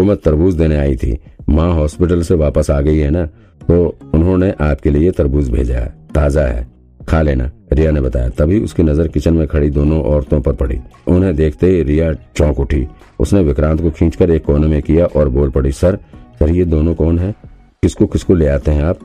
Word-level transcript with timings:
वो 0.00 0.06
मैं 0.06 0.16
तरबूज 0.16 0.54
देने 0.54 0.76
आई 0.76 0.96
थी। 0.96 1.18
माँ 1.48 1.72
हॉस्पिटल 1.74 2.22
से 2.22 2.34
वापस 2.34 2.70
आ 2.70 2.80
गई 2.80 2.98
है 2.98 3.10
ना? 3.10 3.24
तो 3.68 3.98
उन्होंने 4.14 4.54
आपके 4.60 4.90
लिए 4.90 5.10
तरबूज 5.10 5.50
भेजा 5.50 5.78
है। 5.78 5.94
ताज़ा 6.14 6.42
है। 6.42 6.66
खा 7.08 7.22
लेना, 7.22 7.50
रिया 7.72 7.90
ने 7.90 8.00
बताया। 8.00 8.28
तभी 8.28 8.60
उसकी 8.60 8.82
नज़र 8.82 9.08
किचन 9.08 9.34
में 9.34 9.46
खड़ी 9.46 9.70
दोनों 9.70 10.02
औरतों 10.02 10.40
पर 10.40 10.52
पड़ी। 10.52 10.78
उन्हें 11.08 11.36
देखते 11.36 11.70
ही 11.70 11.82
रिया 11.82 12.12
चौंक 12.12 12.60
उठी। 12.60 12.86
उसने 13.20 13.42
विक्रांत 13.42 13.80
को 13.80 13.90
खींचकर 13.90 14.30
एक 14.30 14.44
कोने 14.44 14.66
में 14.66 14.82
किया 14.82 15.06
और 15.06 15.28
बोल 15.28 15.50
पड़ी, 15.50 15.72
सर 15.72 15.98
सर, 16.40 16.50
ये 16.50 16.64
दोनों 16.64 16.94
कौन 16.94 17.18
है? 17.18 17.34
किसको 17.82 18.06
किसको 18.06 18.34
ले 18.34 18.48
आते 18.48 18.70
हैं 18.70 18.82
आप? 18.82 18.98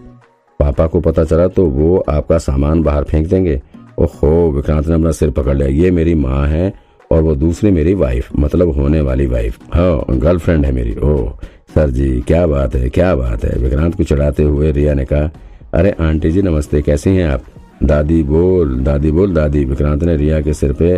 पापा 0.59 0.87
को 0.87 0.99
पता 0.99 1.23
चला 1.23 1.47
तो 1.47 1.65
वो 1.65 1.97
आपका 2.09 2.37
सामान 2.37 2.83
बाहर 2.83 3.03
फेंक 3.03 3.27
देंगे? 3.27 3.61
ओहो, 3.99 4.51
विक्रांत 4.51 4.87
ने 4.87 4.95
अपना 4.95 5.11
सिर 5.11 5.31
पकड़ 5.31 5.57
लिया। 5.57 5.67
ये 5.67 5.91
मेरी 5.91 6.15
माँ 6.15 6.47
है। 6.47 6.73
और 7.15 7.21
वो 7.21 7.35
दूसरी 7.35 7.71
मेरी 7.71 7.93
वाइफ 7.93 8.29
मतलब 8.39 8.69
होने 8.73 9.01
वाली 9.01 9.25
वाइफ 9.25 9.57
हाँ 9.73 10.05
गर्लफ्रेंड 10.11 10.65
है 10.65 10.71
मेरी। 10.71 10.95
ओह, 11.03 11.29
सर 11.75 11.89
जी, 11.89 12.09
क्या 12.21 12.45
बात 12.47 12.75
है, 12.75 12.89
क्या 12.89 13.15
बात 13.15 13.43
है। 13.45 13.57
विक्रांत 13.59 13.95
को 13.95 14.03
चढ़ाते 14.03 14.43
हुए 14.43 14.71
रिया 14.71 14.93
ने 14.93 15.05
कहा, 15.05 15.29
अरे, 15.73 15.91
आंटी 16.01 16.31
जी, 16.31 16.41
नमस्ते, 16.41 16.81
कैसी 16.81 17.09
हैं 17.09 17.27
आप? 17.27 17.43
दादी, 17.83 18.21
बोल 18.23 18.79
दादी 18.79 19.11
बोल, 19.11 19.33
दादी। 19.33 19.63
विक्रांत 19.65 20.03
ने 20.03 20.15
रिया 20.17 20.41
के 20.41 20.53
सिर 20.53 20.73
पे 20.73 20.95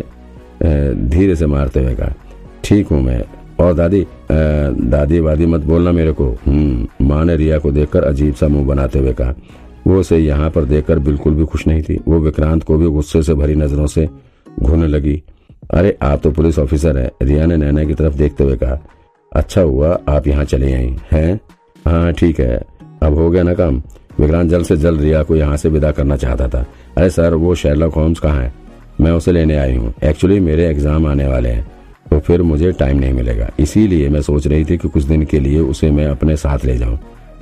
धीरे 1.09 1.35
से 1.35 1.45
मारते 1.47 1.83
हुए 1.83 1.93
कहा, 1.95 2.13
ठीक 2.63 2.87
हूँ 2.87 3.01
मैं। 3.03 3.23
और 3.59 3.73
दादी 3.73 4.05
दादी 4.31 5.19
वादी 5.19 5.45
मत 5.45 5.61
बोलना 5.61 5.91
मेरे 5.91 6.11
को। 6.11 6.29
हम्म 6.45 7.07
माँ 7.07 7.23
ने 7.25 7.35
रिया 7.35 7.57
को 7.59 7.71
देखकर 7.71 8.03
अजीब 8.03 8.33
सा 8.33 8.47
मुँह 8.47 8.65
बनाते 8.67 8.99
हुए 8.99 9.13
कहा, 9.13 9.33
वो 9.87 9.99
उसे 9.99 10.17
यहाँ 10.17 10.49
पर 10.49 10.65
देखकर 10.65 10.99
बिल्कुल 10.99 11.33
भी 11.33 11.45
खुश 11.45 11.65
नहीं 11.67 11.81
थी। 11.81 11.99
वो 12.07 12.19
विक्रांत 12.19 12.63
को 12.63 12.77
भी 12.77 12.87
गुस्से 12.89 13.23
से 13.23 13.33
भरी 13.33 13.55
नज़रों 13.55 13.87
से 13.87 14.07
घूरने 14.57 14.87
लगी। 14.87 15.21
अरे, 15.63 15.97
आप 16.01 16.21
तो 16.23 16.31
पुलिस 16.31 16.59
ऑफिसर 16.59 16.97
है। 16.97 17.11
रिया 17.23 17.45
ने 17.45 17.57
नैना 17.57 17.83
की 17.83 17.93
तरफ़ 17.93 18.15
देखते 18.15 18.43
हुए 18.43 18.55
कहा 18.55 18.79
अच्छा 19.31 19.61
हुआ, 19.61 19.97
आप 20.09 20.27
यहाँ 20.27 20.43
चले 20.45 20.73
आई, 20.73 20.95
हैं? 21.11 21.39
हाँ 21.85 22.11
ठीक 22.13 22.39
है। 22.39 22.61
अब 23.03 23.13
हो 23.13 23.29
गया 23.29 23.43
ना 23.43 23.53
काम। 23.53 23.81
विक्रांत 24.19 24.49
जल्द 24.49 24.65
से 24.65 24.77
जल्द 24.77 25.01
रिया 25.01 25.23
को 25.23 25.35
यहाँ 25.35 25.57
से 25.57 25.69
विदा 25.69 25.91
करना 25.91 26.15
चाहता 26.17 26.47
था। 26.47 26.65
अरे 26.97 27.09
सर, 27.09 27.33
वो 27.33 27.55
शेरलॉक 27.55 27.93
होम्स 27.93 28.19
कहाँ 28.19 28.41
है? 28.41 28.53
मैं 29.01 29.11
उसे 29.11 29.31
लेने 29.31 29.55
आई 29.55 29.75
हूँ। 29.75 29.93
एक्चुअली 30.03 30.39
मेरे 30.39 30.67
एग्ज़ाम 30.67 31.05
आने 31.07 31.27
वाले 31.27 31.49
हैं 31.49 31.65
तो 32.09 32.19
फिर 32.19 32.41
मुझे 32.41 32.71
टाइम 32.71 32.99
नहीं 32.99 33.13
मिलेगा। 33.13 33.49
इसीलिए 33.59 34.09
मैं 34.09 34.21
सोच 34.21 34.47
रही 34.47 34.65
थी 34.65 34.77
कि 34.77 34.87
कुछ 34.87 35.03
दिन 35.03 35.25
के 35.25 35.39
लिए 35.39 35.59
उसे 35.61 35.89
मैं 35.91 36.05
अपने 36.07 36.35
साथ 36.37 36.65
ले 36.65 36.77
जाऊँ। 36.77 36.97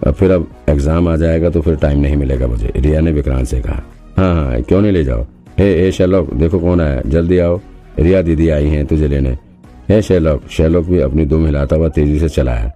फिर 0.09 0.31
अब 0.31 0.47
एग्ज़ाम 0.69 1.07
आ 1.09 1.15
जाएगा 1.17 1.49
तो 1.49 1.61
फिर 1.61 1.75
टाइम 1.75 1.99
नहीं 1.99 2.15
मिलेगा 2.15 2.47
मुझे, 2.47 2.71
रिया 2.75 3.01
ने 3.01 3.11
विक्रांत 3.11 3.47
से 3.47 3.59
कहा। 3.61 3.81
हाँ 4.17 4.33
हाँ 4.35 4.61
क्यों 4.61 4.81
नहीं 4.81 4.91
ले 4.91 5.03
जाओ? 5.03 5.25
हे 5.59 5.69
हे, 5.75 5.91
शेरलॉक, 5.91 6.33
देखो 6.33 6.59
कौन 6.59 6.81
आया 6.81 7.01
जल्दी 7.07 7.37
आओ। 7.39 7.59
रिया 7.99 8.21
दीदी 8.21 8.49
आई 8.49 8.67
हैं 8.67 8.85
तुझे 8.85 9.07
लेने। 9.07 9.37
हे 9.89 10.01
शेरलॉक 10.01 10.47
शेरलॉक 10.47 10.85
भी 10.85 10.99
अपनी 10.99 11.25
दुम 11.25 11.45
हिलाता 11.45 11.75
हुआ 11.75 11.89
तेज़ी 11.89 12.19
से 12.19 12.29
चला 12.29 12.53
है। 12.53 12.73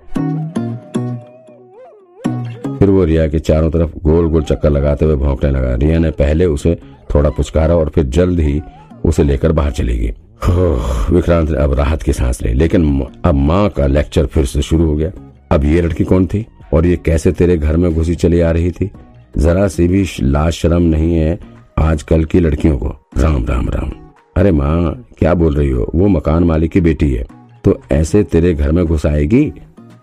फिर 2.80 2.90
वो 2.90 3.04
रिया 3.04 3.28
के 3.28 3.40
चारों 3.40 3.70
तरफ़ 3.72 3.98
गोल 4.04 4.28
गोल 4.28 4.44
चक्कर 4.44 4.70
लगाते 4.70 5.06
हुए 5.06 5.16
भौंकने 5.16 5.52
लगा। 5.52 5.76
रिया 5.76 6.00
ने 6.00 6.12
पहले 6.12 6.46
उसे 6.46 6.78
थोड़ा 7.16 7.30
पुचकारा 7.30 7.76
और 7.76 7.90
फिर 7.90 8.04
जल्द 8.04 8.40
ही 8.40 8.62
उसे 9.06 9.24
लेकर 9.24 9.52
बाहर 9.52 9.72
चली 9.72 9.98
गई। 9.98 10.14
विक्रांत 11.14 11.50
ने 11.50 11.58
अब 11.58 11.74
राहत 11.74 12.04
की 12.04 12.14
सांस 12.14 12.42
ली, 12.42 12.54
लेकिन 12.54 13.08
अब 13.26 13.36
माँ 13.36 13.70
का 13.70 13.88
लेक्चर 13.88 14.26
फिर 14.26 14.46
से 14.46 14.62
शुरू 14.62 14.86
हो 14.86 14.96
गया। 14.96 15.12
अब 15.52 15.66
ये 15.66 15.82
लड़की 15.82 16.04
कौन 16.04 16.26
थी? 16.26 16.46
और 16.74 16.86
ये 16.86 16.96
कैसे 16.96 17.32
तेरे 17.32 17.58
घर 17.58 17.78
में 17.78 17.94
घुसी 17.94 18.16
चली 18.16 18.40
आ 18.40 18.52
रही 18.52 18.72
थी? 18.72 18.92
जरा 19.38 19.68
सी 19.68 19.88
भी 19.88 20.06
लाज 20.22 20.54
शर्म 20.54 20.82
नहीं 20.82 21.16
है 21.16 21.40
आजकल 21.78 22.24
की 22.24 22.40
लड़कियों 22.40 22.78
को। 22.78 22.96
राम 23.18 23.46
राम 23.46 23.70
राम। 23.70 23.92
अरे 24.40 24.52
माँ, 24.52 25.06
क्या 25.18 25.34
बोल 25.34 25.56
रही 25.56 25.70
हो? 25.70 25.90
वो 25.96 26.08
मकान 26.08 26.44
मालिक 26.44 26.72
की 26.72 26.82
बेटी 26.82 27.12
है। 27.14 27.26
तो 27.64 27.80
ऐसे 27.92 28.24
तेरे 28.24 28.54
घर 28.54 28.72
में 28.72 28.86
घुस 28.86 29.06
आएगी? 29.06 29.52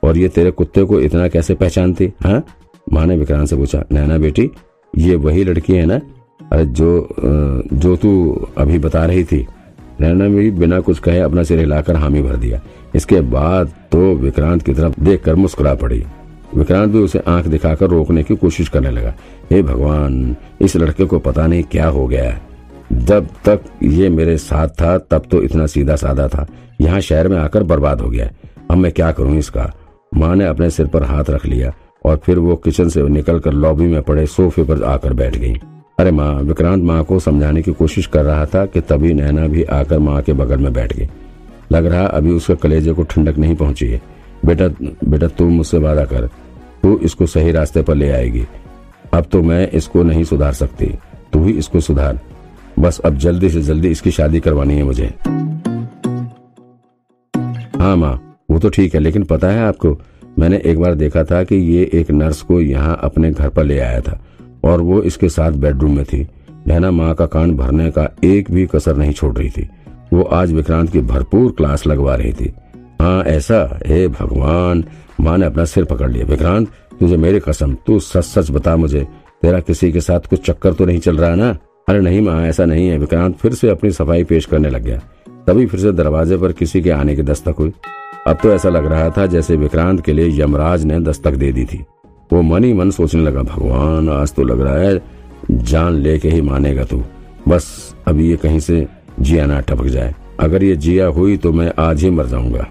और 0.04 0.18
ये 0.18 0.28
तेरे 0.28 0.50
कुत्ते 0.50 0.82
को 0.84 1.00
इतना 1.00 1.28
कैसे 1.28 1.54
पहचानती? 1.54 2.12
हाँ? 2.24 2.44
माँ 2.92 3.06
ने 3.06 3.16
विक्रांत 3.16 3.48
से 3.48 3.56
पूछा, 3.56 3.82
नैना 3.92 4.18
बेटी, 4.18 4.50
ये 4.98 5.14
वही 5.14 5.44
लड़की 5.44 5.72
है 5.72 5.86
ना? 5.86 6.00
अरे 6.52 6.64
जो 6.66 7.08
जो 7.72 7.96
तू 7.96 8.48
अभी 8.58 8.78
बता 8.78 9.04
रही 9.04 9.24
थी। 9.24 9.46
नैना 10.00 10.28
भी 10.28 10.50
बिना 10.50 10.80
कुछ 10.80 10.98
कहे 10.98 11.20
अपना 11.20 11.42
सिर 11.42 11.58
हिलाकर 11.58 11.96
हामी 11.96 12.22
भर 12.22 12.36
दिया। 12.36 12.60
इसके 12.94 13.20
बाद 13.20 13.72
तो 13.92 14.14
विक्रांत 14.14 14.62
की 14.62 14.74
तरफ़ 14.74 15.00
देखकर 15.00 15.34
मुस्कुरा 15.34 15.74
पड़ी। 15.74 16.04
विक्रांत 16.54 16.92
भी 16.92 16.98
उसे 16.98 17.22
आँख 17.28 17.46
दिखाकर 17.46 17.86
रोकने 17.86 18.22
की 18.22 18.36
कोशिश 18.36 18.68
करने 18.68 18.90
लगा। 18.90 19.14
हे 19.50 19.62
भगवान, 19.62 20.36
इस 20.60 20.76
लड़के 20.76 21.04
को 21.04 21.18
पता 21.18 21.46
नहीं 21.46 21.62
क्या 21.62 21.88
हो 21.88 22.06
गया 22.06 22.38
जब 22.96 23.26
तक 23.44 23.60
ये 23.82 24.08
मेरे 24.08 24.36
साथ 24.38 24.68
था, 24.68 24.96
तब 24.98 25.22
तो 25.30 25.42
इतना 25.42 25.66
सीधा 25.66 25.96
साधा 25.96 26.28
था। 26.28 26.46
यहाँ 26.80 27.00
शहर 27.00 27.28
में 27.28 27.36
आकर 27.38 27.62
बर्बाद 27.62 28.00
हो 28.00 28.08
गया। 28.10 28.30
अब 28.70 28.76
मैं 28.76 28.92
क्या 28.92 29.10
करूँ 29.12 29.36
इसका? 29.38 29.72
माँ 30.12 30.34
ने 30.36 30.44
अपने 30.44 30.70
सिर 30.70 30.86
पर 30.86 31.02
हाथ 31.02 31.30
रख 31.30 31.46
लिया 31.46 31.72
और 32.04 32.16
फिर 32.16 32.38
वो 32.38 32.56
किचन 32.56 32.88
से 32.88 33.02
निकल 33.02 33.38
कर 33.38 33.52
लॉबी 33.52 33.84
में 33.84 34.02
पड़े 34.02 34.26
सोफे 34.26 34.64
पर 34.64 34.82
आकर 34.84 35.12
बैठ 35.12 35.36
गई। 35.36 35.54
अरे 35.98 36.10
माँ, 36.10 36.32
विक्रांत 36.34 36.82
माँ 36.84 37.02
को 37.04 37.18
समझाने 37.18 37.62
की 37.62 37.72
कोशिश 37.72 38.06
कर 38.06 38.24
रहा 38.24 38.46
था 38.46 38.64
कि 38.66 38.80
तभी 38.80 39.12
नैना 39.14 39.46
भी 39.46 39.62
आकर 39.62 39.98
माँ 39.98 40.20
के 40.22 40.32
बगल 40.32 40.58
में 40.58 40.72
बैठ 40.72 40.92
गई। 40.92 41.08
लग 41.72 41.86
रहा 41.86 42.06
अभी 42.06 42.30
उसके 42.30 42.54
कलेजे 42.54 42.92
को 42.92 43.02
ठंडक 43.02 43.38
नहीं 43.38 43.56
पहुँची 43.56 43.86
है। 43.86 44.00
बेटा 44.44 44.68
बेटा 45.04 45.28
तू 45.28 45.48
मुझसे 45.48 45.78
वादा 45.78 46.04
कर, 46.04 46.26
तू 46.82 46.96
इसको 46.98 47.26
सही 47.26 47.52
रास्ते 47.52 47.82
पर 47.82 47.94
ले 47.94 48.10
आएगी। 48.10 48.44
अब 49.14 49.24
तो 49.32 49.42
मैं 49.42 49.68
इसको 49.70 50.02
नहीं 50.02 50.24
सुधार 50.24 50.52
सकती। 50.52 50.86
तू 51.32 51.44
ही 51.44 51.52
इसको 51.52 51.80
सुधार। 51.80 52.20
बस 52.78 52.98
अब 52.98 53.16
जल्दी 53.16 53.50
से 53.50 53.62
जल्दी 53.62 53.88
इसकी 53.88 54.10
शादी 54.10 54.40
करवानी 54.40 54.74
है 54.74 54.82
मुझे। 54.82 55.12
हाँ 57.76 57.96
माँ, 57.96 58.38
वो 58.50 58.58
तो 58.58 58.68
ठीक 58.68 58.94
है, 58.94 59.00
लेकिन 59.00 59.24
पता 59.24 59.48
है 59.48 59.66
आपको, 59.66 59.96
मैंने 60.38 60.60
एक 60.64 60.78
बार 60.78 60.94
देखा 60.94 61.24
था 61.24 61.42
कि 61.44 61.56
ये 61.56 61.90
एक 61.94 62.10
नर्स 62.10 62.42
को 62.42 62.60
यहाँ 62.60 62.98
अपने 63.02 63.30
घर 63.30 63.48
पर 63.48 63.64
ले 63.64 63.78
आया 63.78 64.00
था, 64.00 64.20
और 64.64 64.80
वो 64.80 65.02
इसके 65.02 65.28
साथ 65.28 65.52
बेडरूम 65.52 65.96
में 65.96 66.04
थी। 66.04 66.26
नैना 66.66 66.90
माँ 66.90 67.14
का 67.14 67.26
कान 67.26 67.56
भरने 67.56 67.90
का 67.90 68.08
एक 68.24 68.50
भी 68.50 68.66
कसर 68.66 68.96
नहीं 68.96 69.12
छोड़ 69.12 69.36
रही 69.36 69.50
थी। 69.50 69.68
वो 70.12 70.22
आज 70.22 70.52
विक्रांत 70.52 70.90
की 70.92 71.00
भरपूर 71.00 71.52
क्लास 71.52 71.86
लगवा 71.86 72.14
रही 72.14 72.32
थी। 72.32 72.52
हाँ 73.00 73.22
ऐसा, 73.24 73.78
हे 73.86 74.08
भगवान, 74.08 74.84
माँ 75.20 75.36
ने 75.38 75.46
अपना 75.46 75.64
सिर 75.64 75.84
पकड़ 75.84 76.10
लिया। 76.10 76.26
विक्रांत, 76.26 76.68
तुझे 77.00 77.16
मेरी 77.16 77.40
कसम, 77.40 77.74
तू 77.86 77.98
सच 78.00 78.24
सच 78.24 78.50
बता 78.50 78.76
मुझे, 78.76 79.06
तेरा 79.42 79.60
किसी 79.60 79.92
के 79.92 80.00
साथ 80.00 80.20
कुछ 80.20 80.46
चक्कर 80.46 80.72
तो 80.72 80.84
नहीं 80.84 80.98
चल 80.98 81.16
रहा 81.16 81.34
ना? 81.34 81.56
अरे 81.88 82.00
नहीं 82.00 82.20
माँ, 82.20 82.40
ऐसा 82.42 82.64
नहीं 82.64 82.88
है। 82.88 82.96
विक्रांत 82.98 83.36
फिर 83.36 83.52
से 83.54 83.68
अपनी 83.68 83.90
सफ़ाई 83.90 84.24
पेश 84.24 84.46
करने 84.46 84.70
लग 84.70 84.82
गया। 84.82 84.98
तभी 85.46 85.66
फिर 85.66 85.80
से 85.80 85.92
दरवाजे 85.92 86.36
पर 86.36 86.52
किसी 86.52 86.80
के 86.82 86.90
आने 86.90 87.14
की 87.16 87.22
दस्तक 87.22 87.54
हुई। 87.58 87.72
अब 88.26 88.38
तो 88.42 88.52
ऐसा 88.52 88.68
लग 88.68 88.86
रहा 88.86 89.10
था 89.10 89.26
जैसे 89.26 89.56
विक्रांत 89.56 90.00
के 90.00 90.12
लिए 90.12 90.40
यमराज 90.40 90.84
ने 90.84 90.98
दस्तक 91.00 91.34
दे 91.34 91.50
दी 91.52 91.64
थी। 91.64 91.78
वो 92.32 92.40
मन 92.42 92.64
ही 92.64 92.72
मन 92.72 92.90
सोचने 92.90 93.22
लगा, 93.22 93.42
भगवान, 93.42 94.08
आज 94.08 94.32
तो 94.34 94.42
लग 94.42 94.60
रहा 94.60 94.78
है 94.78 95.00
जान 95.50 95.94
लेके 95.94 96.28
ही 96.28 96.40
मानेगा 96.40 96.84
तू। 96.84 97.02
बस 97.48 97.94
अभी 98.08 98.30
ये 98.30 98.36
कहीं 98.36 98.60
से 98.60 98.86
जिया 99.20 99.44
ना 99.46 99.60
टपक 99.60 99.86
जाए। 99.86 100.14
अगर 100.40 100.64
ये 100.64 100.76
जिया 100.76 101.06
हुई 101.08 101.36
तो 101.36 101.52
मैं 101.52 101.72
आज 101.78 102.02
ही 102.02 102.10
मर 102.10 102.26
जाऊँगा। 102.26 102.66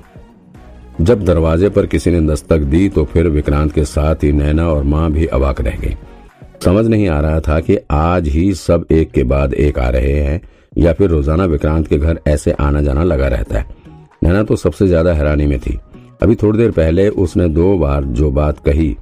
जब 1.01 1.23
दरवाजे 1.23 1.69
पर 1.69 1.85
किसी 1.85 2.11
ने 2.11 2.21
दस्तक 2.21 2.57
दी 2.65 2.87
तो 2.89 3.05
फिर 3.05 3.27
विक्रांत 3.27 3.71
के 3.71 3.85
साथ 3.85 4.23
ही 4.23 4.31
नैना 4.31 4.67
और 4.69 4.83
माँ 4.83 5.09
भी 5.11 5.25
अवाक 5.27 5.61
रह 5.61 5.77
गई। 5.77 5.95
समझ 6.65 6.85
नहीं 6.87 7.07
आ 7.09 7.19
रहा 7.21 7.39
था 7.39 7.59
कि 7.59 7.77
आज 7.91 8.27
ही 8.27 8.53
सब 8.55 8.85
एक 8.91 9.11
के 9.11 9.23
बाद 9.23 9.53
एक 9.55 9.79
आ 9.79 9.89
रहे 9.89 10.13
हैं, 10.13 10.41
या 10.77 10.93
फिर 10.93 11.09
रोज़ाना 11.09 11.45
विक्रांत 11.45 11.87
के 11.87 11.97
घर 11.97 12.19
ऐसे 12.27 12.51
आना 12.51 12.81
जाना 12.81 13.03
लगा 13.03 13.27
रहता 13.27 13.57
है। 13.59 13.65
नैना 14.23 14.43
तो 14.43 14.55
सबसे 14.55 14.87
ज़्यादा 14.87 15.13
हैरानी 15.13 15.45
में 15.45 15.59
थी। 15.59 15.77
अभी 16.23 16.35
थोड़ी 16.35 16.57
देर 16.57 16.71
पहले 16.71 17.07
उसने 17.09 17.47
दो 17.49 17.77
बार 17.77 18.03
जो 18.03 18.31
बात 18.31 18.59
कही, 18.59 18.95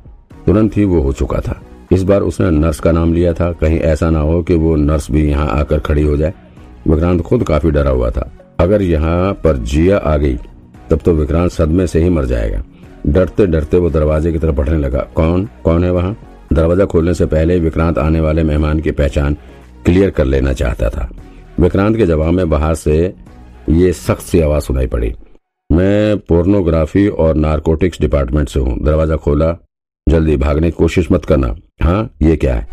तुरंत 0.45 0.77
ही 0.77 0.85
वो 0.85 1.01
हो 1.01 1.13
चुका 1.13 1.39
था। 1.39 1.59
इस 1.91 2.03
बार 2.03 2.21
उसने 2.21 2.49
नर्स 2.51 2.79
का 2.79 2.91
नाम 2.91 3.13
लिया 3.13 3.33
था। 3.33 3.51
कहीं 3.51 3.79
ऐसा 3.81 4.09
ना 4.09 4.19
हो 4.19 4.41
कि 4.43 4.55
वो 4.55 4.75
नर्स 4.75 5.09
भी 5.11 5.27
यहाँ 5.29 5.47
आकर 5.49 5.79
खड़ी 5.79 6.03
हो 6.03 6.17
जाए। 6.17 6.33
विक्रांत 6.87 7.21
खुद 7.21 7.43
काफ़ी 7.43 7.71
डरा 7.71 7.91
हुआ 7.91 8.09
था। 8.09 8.29
अगर 8.59 8.81
यहाँ 8.81 9.33
पर 9.33 9.57
जिया 9.57 9.97
आ 9.97 10.15
गई, 10.17 10.35
तब 10.89 10.99
तो 10.99 11.13
विक्रांत 11.13 11.51
सदमे 11.51 11.87
से 11.87 12.03
ही 12.03 12.09
मर 12.09 12.25
जाएगा। 12.25 12.61
डरते 13.07 13.45
डरते 13.47 13.77
वो 13.77 13.89
दरवाजे 13.89 14.31
की 14.31 14.39
तरफ़ 14.39 14.55
बढ़ने 14.55 14.77
लगा। 14.77 15.07
कौन? 15.15 15.47
कौन 15.63 15.83
है 15.83 15.91
वहाँ? 15.91 16.15
दरवाज़ा 16.53 16.85
खोलने 16.85 17.13
से 17.13 17.25
पहले 17.25 17.59
विक्रांत 17.59 17.97
आने 17.97 18.19
वाले 18.19 18.43
मेहमान 18.43 18.79
की 18.79 18.91
पहचान 18.91 19.37
क्लियर 19.85 20.09
कर 20.09 20.25
लेना 20.25 20.53
चाहता 20.53 20.89
था। 20.89 21.09
विक्रांत 21.59 21.97
के 21.97 22.05
जवाब 22.05 22.33
में 22.33 22.49
बाहर 22.49 22.75
से 22.75 23.13
ये 23.69 23.91
सख्त 23.93 24.23
सी 24.23 24.39
आवाज़ 24.39 24.63
सुनाई 24.63 24.87
पड़ी। 24.87 25.13
मैं 25.69 26.17
पोर्नोग्राफी 26.19 27.07
और 27.07 27.35
नारकोटिक्स 27.35 28.01
डिपार्टमेंट 28.01 28.49
से 28.49 28.59
हूँ। 28.59 28.77
दरवाज़ा 28.83 29.15
खोला। 29.15 29.55
जल्दी 30.07 30.37
भागने 30.37 30.71
की 30.71 30.77
कोशिश 30.77 31.11
मत 31.11 31.25
करना। 31.25 31.55
हाँ 31.81 32.09
ये 32.21 32.35
क्या 32.35 32.55
है? 32.55 32.67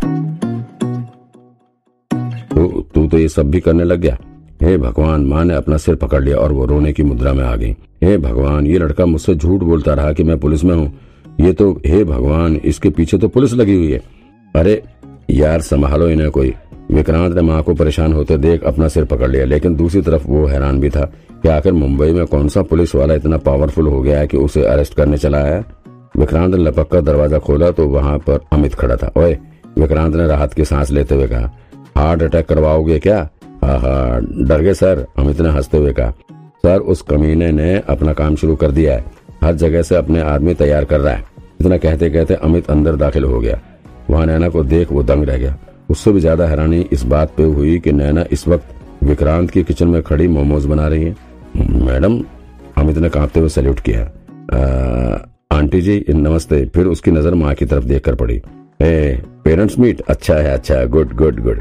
तू 2.50 2.68
तू 2.94 3.06
तो 3.06 3.18
ये 3.18 3.28
सब 3.28 3.50
भी 3.50 3.60
करने 3.60 3.84
लग 3.84 4.00
गया। 4.00 4.16
हे 4.62 4.76
भगवान, 4.78 5.24
माँ 5.26 5.44
ने 5.44 5.54
अपना 5.54 5.76
सिर 5.76 5.94
पकड़ 5.94 6.22
लिया 6.24 6.36
और 6.36 6.52
वो 6.52 6.64
रोने 6.66 6.92
की 6.92 7.02
मुद्रा 7.02 7.32
में 7.32 7.44
आ 7.44 7.54
गई। 7.56 7.70
हे 8.02 8.16
भगवान, 8.18 8.66
ये 8.66 8.78
लड़का 8.78 9.06
मुझसे 9.06 9.34
झूठ 9.34 9.60
बोलता 9.60 9.94
रहा 9.94 10.12
कि 10.12 10.24
मैं 10.24 10.38
पुलिस 10.38 10.64
में 10.64 10.74
हूँ। 10.74 10.92
ये 11.40 11.52
तो 11.52 11.80
हे 11.86 12.04
भगवान, 12.04 12.56
इसके 12.56 12.90
पीछे 12.90 13.18
तो 13.18 13.28
पुलिस 13.28 13.52
लगी 13.52 13.74
हुई 13.74 13.92
है। 13.92 14.02
अरे, 14.56 14.82
यार, 15.30 15.60
संभालो 15.60 16.08
इन्हें 16.08 16.30
कोई। 16.30 16.54
विक्रांत 16.90 17.34
ने 17.34 17.42
माँ 17.42 17.62
को 17.62 17.74
परेशान 17.74 18.12
होते 18.12 18.36
देख 18.36 18.64
अपना 18.64 18.88
सिर 18.88 19.04
पकड़ 19.04 19.30
लिया, 19.30 19.44
लेकिन 19.44 19.76
दूसरी 19.76 20.00
तरफ़ 20.02 20.26
वो 20.26 20.46
हैरान 20.46 20.80
भी 20.80 20.90
था 20.90 21.04
कि 21.42 21.48
आखिर 21.48 21.72
मुंबई 21.72 22.12
में 22.12 22.26
कौन 22.26 22.48
सा 22.48 22.62
पुलिस 22.62 22.94
वाला 22.94 23.14
इतना 23.14 23.36
पावरफुल 23.36 23.86
हो 23.86 24.00
गया 24.02 24.18
है 24.18 24.26
कि 24.26 24.36
उसे 24.36 24.64
अरेस्ट 24.64 24.94
करने 24.94 25.18
चला 25.18 25.38
आया 25.38 25.64
विक्रांत 26.16 26.54
ने 26.54 26.64
लपक 26.64 26.88
कर 26.88 27.00
दरवाज़ा 27.00 27.38
खोला 27.38 27.70
तो 27.70 27.86
वहाँ 27.86 28.18
पर 28.18 28.40
अमित 28.52 28.74
खड़ा 28.74 28.96
था। 28.96 29.12
ओए, 29.16 29.38
विक्रांत 29.78 30.14
ने 30.16 30.26
राहत 30.26 30.54
की 30.54 30.64
सांस 30.64 30.90
लेते 30.90 31.14
हुए 31.14 31.26
कहा 31.26 31.50
हार्ट 31.96 32.22
अटैक 32.22 32.46
करवाओगे 32.46 32.98
क्या? 32.98 33.28
हा 33.64 33.76
हा, 33.76 34.20
डर 34.20 34.60
गए, 34.60 34.74
सर, 34.74 35.06
अमित 35.18 35.40
ने 35.40 35.48
हँसते 35.48 35.78
हुए 35.78 35.92
कहा। 35.92 36.10
सर, 36.62 36.78
उस 36.78 37.02
कमीने 37.02 37.52
ने 37.52 37.82
अपना 37.88 38.12
काम 38.12 38.36
शुरू 38.36 38.56
कर 38.56 38.70
दिया 38.70 38.94
है। 38.94 39.04
हर 39.44 39.54
जगह 39.54 39.82
से 39.82 39.96
अपने 39.96 40.20
आदमी 40.20 40.54
तैयार 40.54 40.84
कर 40.84 41.00
रहा 41.00 41.14
है। 41.14 41.24
इतना 41.60 41.76
कहते 41.76 42.10
कहते 42.10 42.34
अमित 42.34 42.70
अंदर 42.70 42.96
दाखिल 42.96 43.24
हो 43.24 43.40
गया। 43.40 43.60
वहाँ 44.10 44.26
नैना 44.26 44.48
को 44.48 44.62
देख 44.64 44.92
वो 44.92 45.02
दंग 45.02 45.24
रह 45.24 45.38
गया। 45.38 45.56
उससे 45.90 46.12
भी 46.12 46.20
ज़्यादा 46.20 46.46
हैरानी 46.46 46.80
इस 46.92 47.02
बात 47.02 47.32
पे 47.36 47.42
हुई 47.42 47.78
कि 47.78 47.92
नैना 47.92 48.24
इस 48.32 48.48
वक्त 48.48 49.04
विक्रांत 49.04 49.50
की 49.50 49.62
किचन 49.62 49.88
में 49.88 50.02
खड़ी 50.02 50.28
मोमोज 50.28 50.66
बना 50.66 50.88
रही 50.88 51.04
है। 51.04 51.16
मैडम, 51.86 52.20
अमित 52.78 52.98
ने 52.98 53.08
कांपते 53.08 53.40
हुए 53.40 53.48
सैल्यूट 53.48 53.80
किया। 53.80 54.02
आंटी 55.52 55.80
जी, 55.80 56.04
नमस्ते। 56.08 56.64
फिर 56.74 56.86
उसकी 56.86 57.10
नज़र 57.10 57.34
माँ 57.34 57.54
की 57.54 57.64
तरफ़ 57.64 57.84
देखकर 57.84 58.14
पड़ी। 58.14 58.40
ए, 58.82 59.22
पेरेंट्स 59.44 59.78
मीट। 59.78 60.00
अच्छा 60.00 60.34
है 60.34 60.52
अच्छा 60.52 60.74
है। 60.74 60.86
Good 60.88 61.14
good 61.16 61.40
good. 61.40 61.60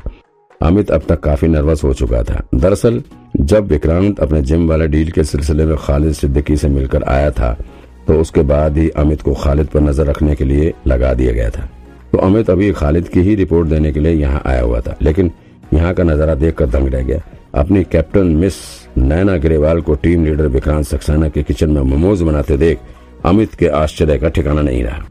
अमित 0.62 0.92
अब 0.92 1.02
तक 1.10 1.20
काफ़ी 1.20 1.48
नर्वस 1.48 1.84
हो 1.84 1.94
चुका 1.94 2.24
था। 2.24 2.42
दरअसल, 2.56 3.02
जब 3.40 3.68
विक्रांत 3.68 4.20
अपने 4.20 4.42
जिम 4.42 4.68
वाले 4.68 4.88
डील 4.88 5.12
के 5.12 5.24
सिलसिले 5.24 5.66
में 5.66 5.76
खालिद 5.78 6.14
सिद्दीकी 6.14 6.58
से 6.58 6.68
मिलकर 6.68 7.04
आया 7.04 7.32
था 7.32 7.58
तो 8.10 8.16
उसके 8.22 8.42
बाद 8.42 8.78
ही 8.78 8.88
अमित 8.98 9.22
को 9.22 9.34
खालिद 9.36 9.68
पर 9.68 9.82
नज़र 9.82 10.06
रखने 10.06 10.36
के 10.36 10.46
लिए 10.46 10.74
लगा 10.88 11.14
दिया 11.14 11.34
गया 11.34 11.50
था। 11.50 11.68
तो 12.12 12.18
अमित 12.18 12.50
अभी 12.50 12.72
खालिद 12.74 13.08
की 13.08 13.22
ही 13.22 13.36
रिपोर्ट 13.36 13.68
देने 13.70 13.92
के 13.92 14.00
लिए 14.00 14.14
यहाँ 14.14 14.42
आया 14.46 14.62
हुआ 14.62 14.80
था, 14.82 14.96
लेकिन 15.02 15.32
यहाँ 15.74 15.94
का 15.94 16.04
नज़ारा 16.04 16.36
देखकर 16.36 16.66
दंग 16.68 16.88
रह 16.88 17.04
गया। 17.04 17.20
अपनी 17.56 17.84
कैप्टन 17.84 18.28
मिस 18.36 18.56
नैना 18.98 19.38
ग्रेवाल 19.38 19.82
को 19.82 19.96
टीम 19.98 20.26
लीडर 20.26 20.48
विक्रांत 20.48 20.86
सक्सेना 20.86 21.30
के 21.30 21.44
किचन 21.44 21.70
में 21.70 21.82
मोमोज 21.84 22.22
बनाते 22.22 22.58
देख 22.58 22.80
अमित 23.26 23.54
के 23.56 23.68
आश्चर्य 23.78 24.18
का 24.18 24.30
ठिकाना 24.30 24.62
नहीं 24.62 24.84
रहा। 24.84 25.06